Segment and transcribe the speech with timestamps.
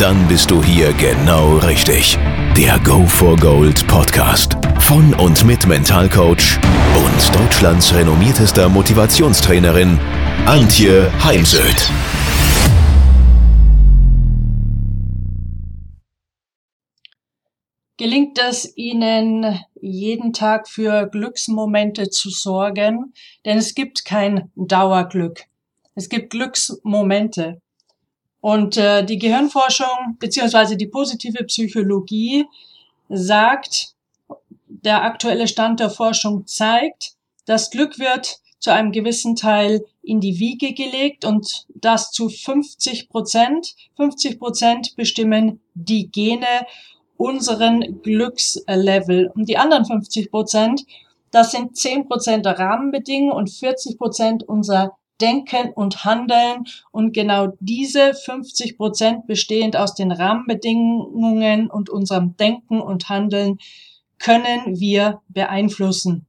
[0.00, 2.16] Dann bist du hier genau richtig.
[2.56, 6.58] Der Go for Gold Podcast von und mit Mentalcoach
[6.96, 9.98] und Deutschlands renommiertester Motivationstrainerin
[10.46, 11.90] Antje Heimsöth.
[17.98, 23.12] Gelingt es Ihnen, jeden Tag für Glücksmomente zu sorgen?
[23.44, 25.44] Denn es gibt kein Dauerglück.
[25.94, 27.60] Es gibt Glücksmomente.
[28.40, 32.46] Und äh, die Gehirnforschung beziehungsweise die positive Psychologie
[33.08, 33.94] sagt,
[34.68, 37.12] der aktuelle Stand der Forschung zeigt,
[37.46, 43.08] das Glück wird zu einem gewissen Teil in die Wiege gelegt und das zu 50
[43.08, 43.74] Prozent.
[43.96, 46.66] 50 Prozent bestimmen die Gene
[47.16, 49.30] unseren Glückslevel.
[49.34, 50.84] Und die anderen 50 Prozent,
[51.30, 56.64] das sind 10 Prozent der Rahmenbedingungen und 40 Prozent unser Denken und Handeln.
[56.90, 63.58] Und genau diese 50 Prozent bestehend aus den Rahmenbedingungen und unserem Denken und Handeln
[64.18, 66.26] können wir beeinflussen.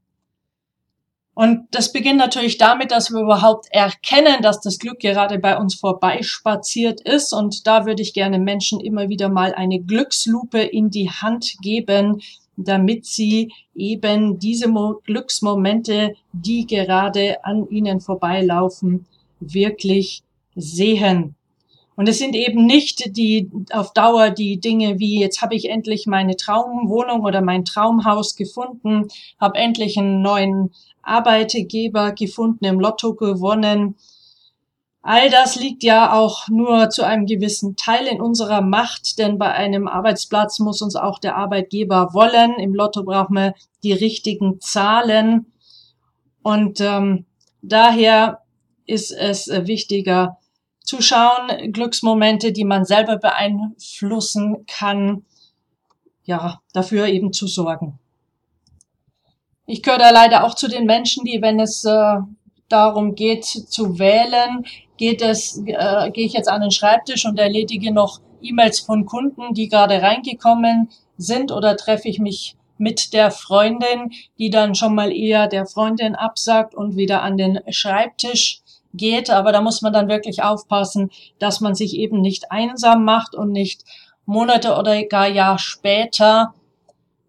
[1.33, 5.75] Und das beginnt natürlich damit, dass wir überhaupt erkennen, dass das Glück gerade bei uns
[5.75, 7.33] vorbeispaziert ist.
[7.33, 12.21] Und da würde ich gerne Menschen immer wieder mal eine Glückslupe in die Hand geben,
[12.57, 19.05] damit sie eben diese Mo Glücksmomente, die gerade an ihnen vorbeilaufen,
[19.39, 20.23] wirklich
[20.55, 21.35] sehen.
[21.95, 26.07] Und es sind eben nicht die auf Dauer die Dinge wie jetzt habe ich endlich
[26.07, 29.07] meine Traumwohnung oder mein Traumhaus gefunden,
[29.39, 30.71] habe endlich einen neuen
[31.03, 33.95] Arbeitgeber gefunden, im Lotto gewonnen,
[35.03, 39.51] All das liegt ja auch nur zu einem gewissen Teil in unserer Macht, denn bei
[39.51, 42.53] einem Arbeitsplatz muss uns auch der Arbeitgeber wollen.
[42.59, 43.53] Im Lotto brauchen wir
[43.83, 45.51] die richtigen Zahlen.
[46.43, 47.25] Und ähm,
[47.63, 48.41] daher
[48.85, 50.37] ist es wichtiger
[50.83, 55.25] zu schauen, Glücksmomente, die man selber beeinflussen kann,
[56.23, 57.97] ja, dafür eben zu sorgen.
[59.65, 62.17] Ich gehöre da leider auch zu den Menschen, die, wenn es äh,
[62.71, 64.65] darum geht zu wählen,
[64.97, 69.53] geht es, äh, gehe ich jetzt an den Schreibtisch und erledige noch E-Mails von Kunden,
[69.53, 75.11] die gerade reingekommen sind oder treffe ich mich mit der Freundin, die dann schon mal
[75.11, 78.61] eher der Freundin absagt und wieder an den Schreibtisch
[78.93, 79.29] geht.
[79.29, 83.51] Aber da muss man dann wirklich aufpassen, dass man sich eben nicht einsam macht und
[83.51, 83.83] nicht
[84.25, 86.53] Monate oder gar Jahr später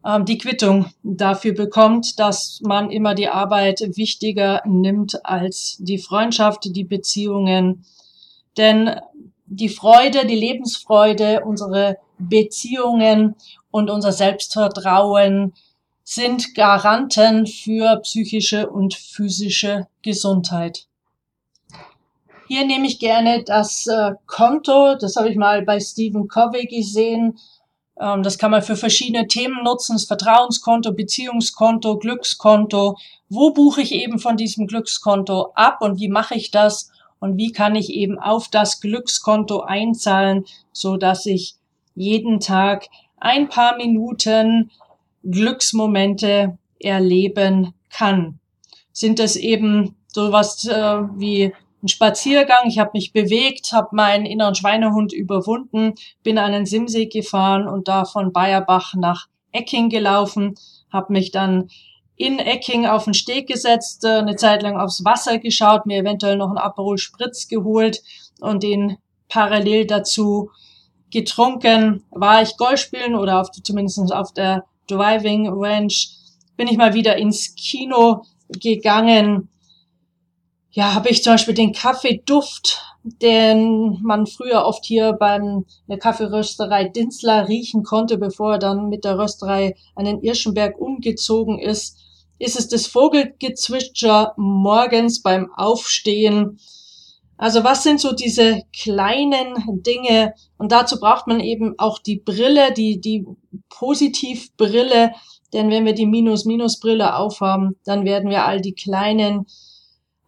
[0.05, 6.85] die Quittung dafür bekommt, dass man immer die Arbeit wichtiger nimmt als die Freundschaft, die
[6.85, 7.85] Beziehungen.
[8.57, 9.01] Denn
[9.47, 13.37] die Freude, die Lebensfreude, unsere Beziehungen
[13.71, 15.53] und unser Selbstvertrauen
[16.05, 20.87] sind Garanten für psychische und physische Gesundheit.
[22.49, 27.39] Hier nehme ich gerne das äh, Konto, das habe ich mal bei Stephen Covey gesehen,
[28.03, 32.97] ähm, das kann man für verschiedene Themen nutzen, das Vertrauenskonto, Beziehungskonto, Glückskonto.
[33.29, 36.91] Wo buche ich eben von diesem Glückskonto ab und wie mache ich das?
[37.21, 41.55] Und wie kann ich eben auf das Glückskonto einzahlen, so dass ich
[41.95, 44.73] jeden Tag ein paar Minuten
[45.23, 48.41] Glücksmomente erleben kann?
[48.91, 54.55] Sind es eben sowas äh, wie ein Spaziergang, ich habe mich bewegt, habe meinen inneren
[54.55, 60.55] Schweinehund überwunden, bin an den Simsee gefahren und da von Bayerbach nach Ecking gelaufen,
[60.93, 61.69] habe mich dann
[62.17, 66.37] in Ecking auf den Steg gesetzt, äh, eine Zeit lang aufs Wasser geschaut, mir eventuell
[66.37, 68.03] noch einen Aperol Spritz geholt
[68.41, 68.99] und den
[69.29, 70.51] parallel dazu
[71.11, 72.05] getrunken.
[72.11, 76.11] War ich Golf spielen oder auf, zumindest auf der Driving Ranch,
[76.57, 79.49] bin ich mal wieder ins Kino gegangen,
[80.73, 86.85] ja, habe ich zum Beispiel den Kaffeeduft, den man früher oft hier beim der Kaffeerösterei
[86.85, 91.99] Dinsler riechen konnte, bevor er dann mit der Rösterei an den Irschenberg umgezogen ist.
[92.39, 96.59] Ist es das Vogelgezwitscher morgens beim Aufstehen?
[97.37, 100.33] Also was sind so diese kleinen Dinge?
[100.57, 103.27] Und dazu braucht man eben auch die Brille, die, die
[103.69, 105.13] Positivbrille.
[105.53, 109.47] Denn wenn wir die Minus-Minus-Brille aufhaben, dann werden wir all die kleinen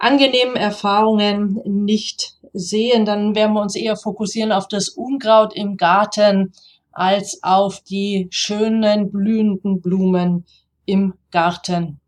[0.04, 6.52] angenehmen Erfahrungen nicht sehen, dann werden wir uns eher fokussieren auf das Unkraut im Garten
[6.92, 10.44] als auf die schönen blühenden Blumen
[10.84, 12.00] im Garten.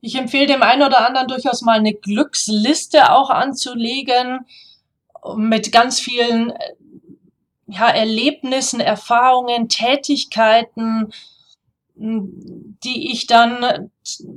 [0.00, 4.46] Ich empfehle dem einen oder anderen durchaus mal eine Glücksliste auch anzulegen
[5.36, 6.52] mit ganz vielen
[7.66, 11.12] ja, Erlebnissen, Erfahrungen, Tätigkeiten,
[11.94, 13.90] die ich dann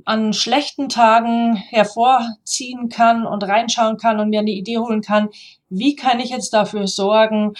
[0.04, 5.30] an schlechten Tagen hervorziehen kann und reinschauen kann und mir eine Idee holen kann,
[5.69, 7.54] wie kann ich jetzt dafür sorgen,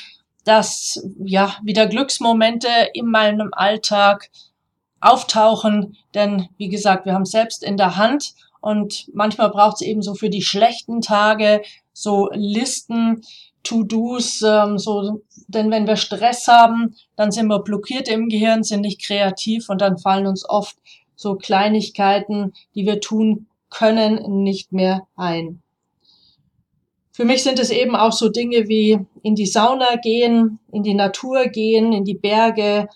[0.44, 4.30] dass ja wieder Glücksmomente in meinem Alltag
[5.02, 5.98] auftauchen.
[6.14, 10.02] Denn wie gesagt, wir haben es selbst in der Hand und manchmal braucht es eben
[10.02, 11.62] so für die schlechten Tage
[11.94, 13.22] so Listen,
[13.66, 18.82] To-Dos, ähm, so, denn wenn wir Stress haben, dann sind wir blockiert im Gehirn, sind
[18.82, 20.78] nicht kreativ und dann fallen uns oft
[21.16, 25.62] so Kleinigkeiten, die wir tun können, nicht mehr ein.
[27.12, 30.94] Für mich sind es eben auch so Dinge wie in die Sauna gehen, in die
[30.94, 32.90] Natur gehen, in die Berge.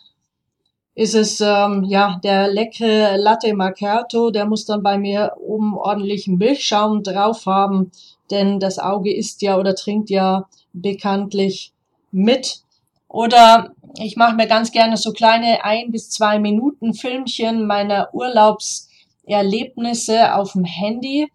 [1.00, 6.38] Ist es ähm, ja der leckere Latte Macchiato, der muss dann bei mir oben ordentlichen
[6.38, 7.90] Milchschaum drauf haben,
[8.30, 11.72] denn das Auge isst ja oder trinkt ja bekanntlich
[12.12, 12.64] mit.
[13.08, 20.36] Oder ich mache mir ganz gerne so kleine ein bis zwei Minuten Filmchen meiner Urlaubserlebnisse
[20.36, 21.32] auf dem Handy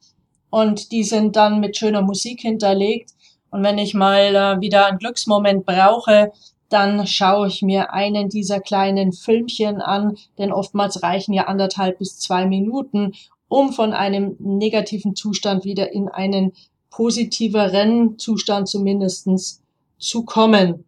[0.50, 3.12] und die sind dann mit schöner Musik hinterlegt.
[3.50, 6.32] Und wenn ich mal äh, wieder einen Glücksmoment brauche,
[6.68, 12.18] dann schaue ich mir einen dieser kleinen Filmchen an, denn oftmals reichen ja anderthalb bis
[12.18, 13.12] zwei Minuten,
[13.48, 16.52] um von einem negativen Zustand wieder in einen
[16.90, 19.62] positiveren Zustand zumindestens
[19.98, 20.84] zu kommen.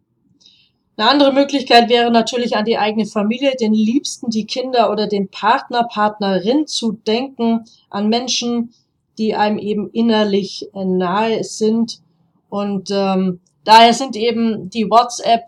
[0.97, 5.29] Eine andere Möglichkeit wäre natürlich an die eigene Familie, den Liebsten, die Kinder oder den
[5.29, 8.73] Partner, Partnerin zu denken, an Menschen,
[9.19, 12.01] die einem eben innerlich nahe sind.
[12.49, 15.43] Und ähm, daher sind eben die WhatsApp,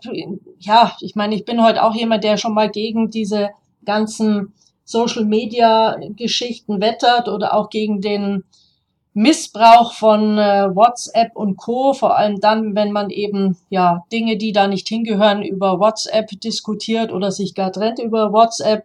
[0.58, 3.48] ja, ich meine, ich bin heute auch jemand, der schon mal gegen diese
[3.86, 4.52] ganzen
[4.84, 8.44] Social-Media-Geschichten wettert oder auch gegen den
[9.14, 11.94] Missbrauch von äh, WhatsApp und Co.
[11.94, 17.12] Vor allem dann, wenn man eben ja Dinge, die da nicht hingehören, über WhatsApp diskutiert
[17.12, 18.84] oder sich gar trennt über WhatsApp.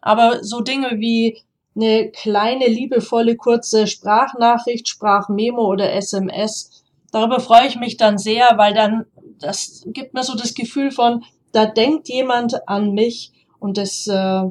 [0.00, 1.38] Aber so Dinge wie
[1.76, 6.81] eine kleine, liebevolle, kurze Sprachnachricht, Sprachmemo oder SMS,
[7.12, 9.06] darüber freue ich mich dann sehr, weil dann
[9.38, 14.42] das gibt mir so das Gefühl von, da denkt jemand an mich und das äh,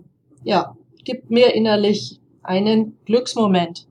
[0.43, 3.87] ja gibt mir innerlich einen Glücksmoment.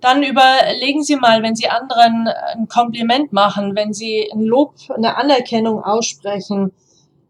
[0.00, 5.16] Dann überlegen Sie mal, wenn Sie anderen ein Kompliment machen, wenn Sie ein Lob, eine
[5.16, 6.72] Anerkennung aussprechen,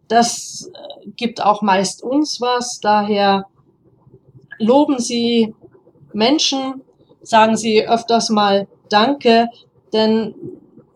[0.09, 2.81] das äh, gibt auch meist uns was.
[2.81, 3.47] Daher
[4.59, 5.55] loben Sie
[6.13, 6.83] Menschen,
[7.23, 9.49] sagen Sie öfters mal Danke,
[9.93, 10.35] denn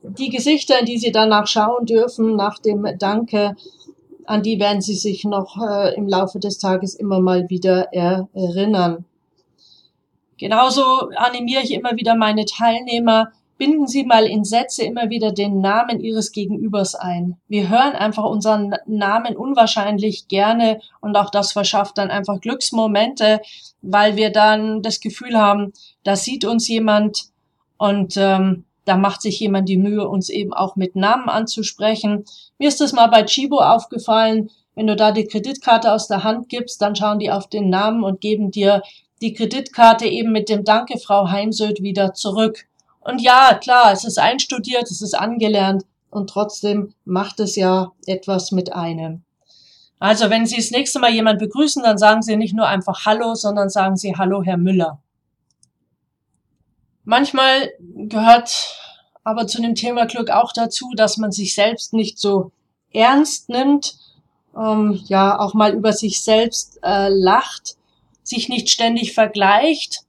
[0.03, 3.57] die Gesichter, in die Sie danach schauen dürfen, nach dem Danke,
[4.25, 9.05] an die werden Sie sich noch äh, im Laufe des Tages immer mal wieder erinnern.
[10.39, 10.83] Genauso
[11.17, 16.01] animiere ich immer wieder meine Teilnehmer, binden Sie mal in Sätze immer wieder den Namen
[16.01, 17.39] Ihres Gegenübers ein.
[17.49, 23.41] Wir hören einfach unseren Namen unwahrscheinlich gerne und auch das verschafft dann einfach Glücksmomente,
[23.81, 25.73] weil wir dann das Gefühl haben,
[26.05, 27.31] da sieht uns jemand
[27.79, 32.25] und ähm, da macht sich jemand die Mühe, uns eben auch mit Namen anzusprechen.
[32.59, 36.49] Mir ist das mal bei Chibo aufgefallen, wenn du da die Kreditkarte aus der Hand
[36.49, 38.83] gibst, dann schauen die auf den Namen und geben dir
[39.21, 42.67] die Kreditkarte eben mit dem Danke, Frau Heimsöth, wieder zurück.
[43.01, 48.53] Und ja, klar, es ist einstudiert, es ist angelernt und trotzdem macht es ja etwas
[48.53, 49.23] mit einem.
[49.99, 53.35] Also wenn Sie das nächste Mal jemand begrüßen, dann sagen Sie nicht nur einfach Hallo,
[53.35, 55.01] sondern sagen Sie Hallo, Herr Müller.
[57.07, 58.77] Manchmal gehört
[59.25, 62.53] aber zu dem Thema Glück auch dazu, dass man sich selbst nicht so
[62.93, 63.97] ernst nimmt,
[64.57, 67.77] ähm, ja auch mal über sich selbst äh, lacht
[68.27, 70.01] sich nicht ständig vergleicht,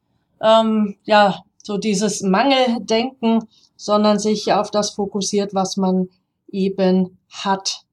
[0.42, 6.10] ähm, ja, so dieses Mangeldenken, sondern sich auf das fokussiert, was man
[6.52, 7.84] eben hat.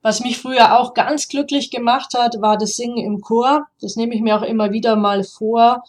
[0.00, 3.66] Was mich früher auch ganz glücklich gemacht hat, war das Singen im Chor.
[3.80, 5.82] Das nehme ich mir auch immer wieder mal vor.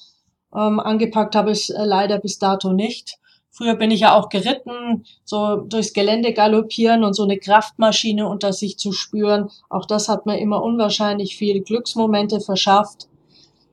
[0.55, 3.17] Ähm, angepackt habe ich äh, leider bis dato nicht.
[3.51, 8.51] Früher bin ich ja auch geritten, so durchs Gelände galoppieren und so eine Kraftmaschine unter
[8.51, 9.49] sich zu spüren.
[9.69, 13.07] Auch das hat mir immer unwahrscheinlich viele Glücksmomente verschafft.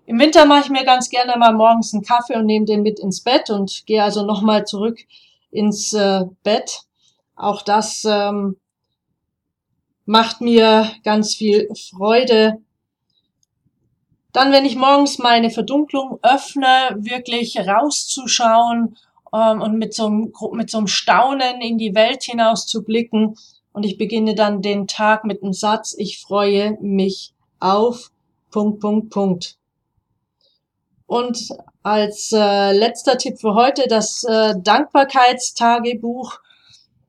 [0.06, 3.00] Im Winter mache ich mir ganz gerne mal morgens einen Kaffee und nehme den mit
[3.00, 4.98] ins Bett und gehe also nochmal zurück
[5.50, 6.82] ins äh, Bett.
[7.34, 8.56] Auch das ähm,
[10.04, 12.58] macht mir ganz viel Freude.
[14.32, 18.96] Dann, wenn ich morgens meine Verdunklung öffne, wirklich rauszuschauen
[19.32, 23.36] ähm, und mit so, einem, mit so einem Staunen in die Welt hinaus zu blicken.
[23.72, 28.10] Und ich beginne dann den Tag mit einem Satz, ich freue mich auf
[28.50, 29.56] Punkt, Punkt, Punkt.
[31.06, 31.48] Und
[31.82, 36.38] als äh, letzter Tipp für heute das äh, Dankbarkeitstagebuch.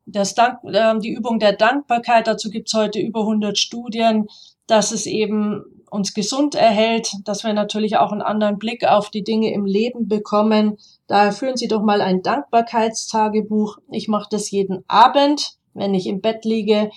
[0.06, 4.28] Das Dank, äh, die Übung der Dankbarkeit, dazu gibt's heute über 100 Studien,
[4.68, 5.64] dass es eben
[5.94, 10.08] uns gesund erhält, dass wir natürlich auch einen anderen Blick auf die Dinge im Leben
[10.08, 10.78] bekommen.
[11.08, 13.78] Daher führen Sie doch mal ein Dankbarkeitstagebuch.
[13.92, 16.90] Ich mache das jeden Abend, wenn ich im Bett liege.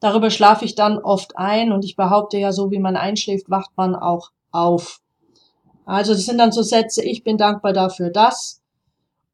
[0.00, 3.70] Darüber schlafe ich dann oft ein und ich behaupte ja, so wie man einschläft, wacht
[3.76, 5.00] man auch auf.
[5.86, 8.60] Also das sind dann so Sätze, ich bin dankbar dafür, das.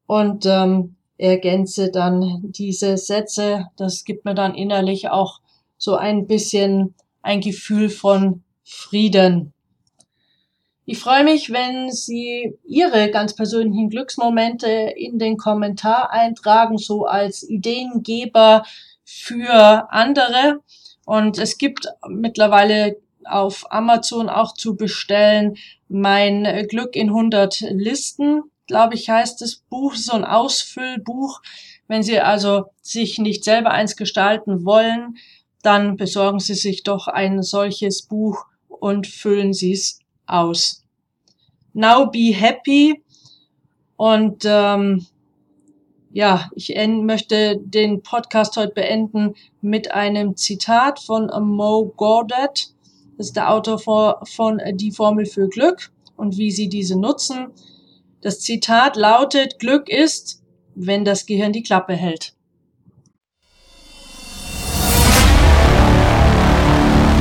[0.07, 3.67] Und ähm, ergänze dann diese Sätze.
[3.75, 5.41] Das gibt mir dann innerlich auch
[5.77, 9.53] so ein bisschen ein Gefühl von Frieden.
[10.85, 17.47] Ich freue mich, wenn Sie Ihre ganz persönlichen Glücksmomente in den Kommentar eintragen, so als
[17.47, 18.63] Ideengeber
[19.03, 20.61] für andere.
[21.05, 25.57] Und es gibt mittlerweile auf Amazon auch zu bestellen
[25.89, 31.41] mein Glück in 100 Listen, glaube ich, heißt das Buch, so ein Ausfüllbuch.
[31.87, 35.17] Wenn Sie also sich nicht selber eins gestalten wollen,
[35.61, 38.45] dann besorgen Sie sich doch ein solches Buch
[38.81, 40.83] und füllen Sie es aus.
[41.73, 43.01] Now be happy
[43.95, 45.05] und ähm,
[46.11, 52.73] ja, ich möchte den Podcast heute beenden mit einem Zitat von Mo Gordat.
[53.17, 53.79] Das ist der Autor
[54.25, 57.47] von Die Formel für Glück und wie Sie diese nutzen.
[58.21, 60.43] Das Zitat lautet, Glück ist,
[60.75, 62.33] wenn das Gehirn die Klappe hält.